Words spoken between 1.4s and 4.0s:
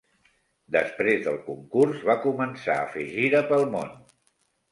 concurs, va començar a fer gira pel món.